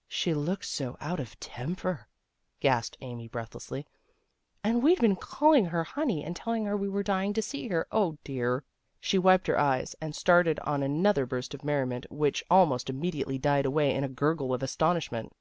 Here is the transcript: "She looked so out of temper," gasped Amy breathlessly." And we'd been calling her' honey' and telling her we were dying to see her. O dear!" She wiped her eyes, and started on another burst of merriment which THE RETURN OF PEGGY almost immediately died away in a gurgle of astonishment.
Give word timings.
"She 0.08 0.34
looked 0.34 0.64
so 0.64 0.96
out 1.00 1.20
of 1.20 1.38
temper," 1.38 2.08
gasped 2.58 2.96
Amy 3.00 3.28
breathlessly." 3.28 3.86
And 4.64 4.82
we'd 4.82 4.98
been 5.00 5.14
calling 5.14 5.66
her' 5.66 5.84
honey' 5.94 6.24
and 6.24 6.34
telling 6.34 6.64
her 6.64 6.76
we 6.76 6.88
were 6.88 7.04
dying 7.04 7.32
to 7.34 7.40
see 7.40 7.68
her. 7.68 7.86
O 7.92 8.18
dear!" 8.24 8.64
She 9.00 9.18
wiped 9.18 9.46
her 9.46 9.56
eyes, 9.56 9.94
and 10.00 10.12
started 10.12 10.58
on 10.64 10.82
another 10.82 11.26
burst 11.26 11.54
of 11.54 11.62
merriment 11.62 12.10
which 12.10 12.40
THE 12.40 12.42
RETURN 12.42 12.42
OF 12.42 12.42
PEGGY 12.56 12.60
almost 12.60 12.90
immediately 12.90 13.38
died 13.38 13.66
away 13.66 13.94
in 13.94 14.02
a 14.02 14.08
gurgle 14.08 14.52
of 14.52 14.64
astonishment. 14.64 15.32